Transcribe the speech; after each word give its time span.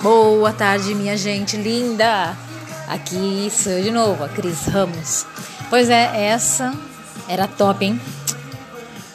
Boa 0.00 0.52
tarde, 0.52 0.94
minha 0.94 1.16
gente 1.16 1.56
linda! 1.56 2.36
Aqui 2.86 3.50
sou 3.50 3.72
eu 3.72 3.82
de 3.82 3.90
novo, 3.90 4.22
a 4.22 4.28
Cris 4.28 4.66
Ramos. 4.66 5.26
Pois 5.68 5.90
é, 5.90 6.28
essa 6.28 6.72
era 7.26 7.48
top, 7.48 7.84
hein? 7.84 8.00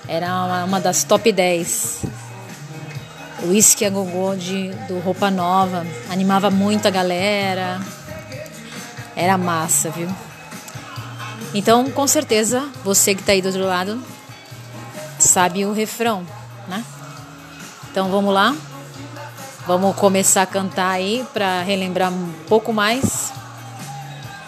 Era 0.10 0.66
uma, 0.66 0.82
das 0.82 1.06
top 1.06 1.32
10. 1.32 2.04
O 3.44 3.52
Whisky 3.52 3.86
a 3.86 3.90
Gogô 3.90 4.36
de, 4.36 4.72
do 4.90 5.00
Roupa 5.00 5.32
Nova 5.32 5.88
animava 6.10 6.52
muito 6.52 6.86
a 6.86 6.92
galera. 6.92 7.80
Era 9.16 9.38
massa, 9.38 9.90
viu? 9.90 10.10
Então, 11.54 11.90
com 11.92 12.06
certeza, 12.06 12.70
você 12.84 13.16
que 13.16 13.22
está 13.22 13.32
aí 13.32 13.42
do 13.42 13.48
outro 13.48 13.64
lado 13.64 14.04
sabe 15.18 15.66
o 15.66 15.72
refrão, 15.72 16.28
né? 16.68 16.84
Então, 17.90 18.12
vamos 18.12 18.34
lá? 18.34 18.54
Vamos 19.66 19.96
começar 19.96 20.42
a 20.42 20.46
cantar 20.46 20.90
aí 20.90 21.26
para 21.34 21.62
relembrar 21.62 22.12
um 22.12 22.34
pouco 22.50 22.74
mais. 22.74 23.32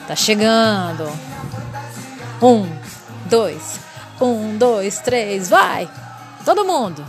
Tá 0.08 0.16
chegando. 0.16 1.10
Um, 2.42 2.70
dois, 3.26 3.80
um, 4.20 4.58
dois, 4.58 5.00
três, 5.00 5.50
vai! 5.50 5.90
Todo 6.44 6.66
mundo! 6.66 7.04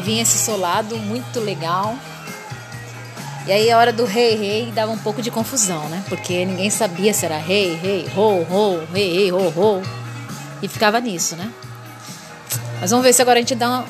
Eu 0.00 0.04
vinha 0.04 0.22
esse 0.22 0.38
solado 0.38 0.96
muito 0.96 1.38
legal. 1.40 1.94
E 3.46 3.52
aí 3.52 3.70
a 3.70 3.76
hora 3.76 3.92
do 3.92 4.06
rei, 4.06 4.34
rei 4.34 4.72
dava 4.72 4.90
um 4.90 4.96
pouco 4.96 5.20
de 5.20 5.30
confusão, 5.30 5.90
né? 5.90 6.02
Porque 6.08 6.42
ninguém 6.46 6.70
sabia 6.70 7.12
se 7.12 7.26
era 7.26 7.36
rei, 7.36 7.74
rei, 7.74 8.08
ho, 8.16 8.46
ho, 8.50 8.82
rei, 8.94 9.12
rei, 9.12 9.30
ho, 9.30 9.52
ho. 9.54 9.82
E 10.62 10.68
ficava 10.68 10.98
nisso, 11.00 11.36
né? 11.36 11.52
Mas 12.80 12.90
vamos 12.90 13.04
ver 13.04 13.12
se 13.12 13.20
agora 13.20 13.38
a 13.40 13.42
gente 13.42 13.54
dá 13.54 13.68
uma, 13.68 13.84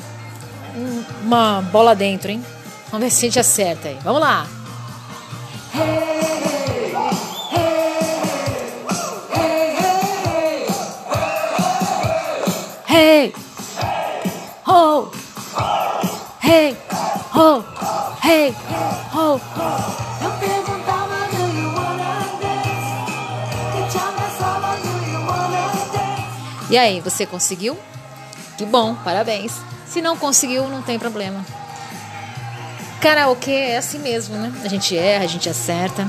uma 1.22 1.62
bola 1.70 1.94
dentro, 1.94 2.28
hein? 2.28 2.44
Vamos 2.91 3.05
ver 3.05 3.11
se 3.12 3.19
a 3.19 3.28
gente 3.28 3.38
acerta 3.38 3.86
aí. 3.86 3.98
Vamos 4.03 4.20
lá! 4.20 4.48
Hey! 12.88 13.33
Ho! 14.66 15.19
Hey, 16.50 16.76
ho, 17.32 17.64
hey, 18.24 18.54
ho. 19.14 19.40
Eu 20.20 20.30
perguntava, 20.40 21.28
do 21.30 21.44
you 21.56 21.68
wanna 21.68 22.26
dance? 22.40 22.90
do 24.82 24.94
you 25.10 25.20
wanna 25.28 25.62
dance? 25.92 26.72
E 26.72 26.76
aí, 26.76 27.00
você 27.00 27.24
conseguiu? 27.24 27.78
Que 28.58 28.66
bom, 28.66 28.96
parabéns. 28.96 29.52
Se 29.86 30.02
não 30.02 30.16
conseguiu, 30.16 30.68
não 30.68 30.82
tem 30.82 30.98
problema. 30.98 31.44
Karaokê 33.00 33.52
é 33.52 33.76
assim 33.78 34.00
mesmo, 34.00 34.36
né? 34.36 34.52
A 34.64 34.68
gente 34.68 34.96
erra, 34.96 35.25
a 35.25 35.28
gente 35.28 35.48
acerta. 35.48 36.06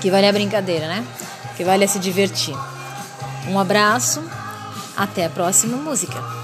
Que 0.00 0.10
vale 0.10 0.26
a 0.26 0.32
brincadeira, 0.32 0.88
né? 0.88 1.06
Que 1.56 1.62
vale 1.62 1.84
a 1.84 1.88
se 1.88 2.00
divertir. 2.00 2.56
Um 3.48 3.58
abraço, 3.58 4.22
até 4.96 5.24
a 5.24 5.30
próxima 5.30 5.76
música. 5.76 6.41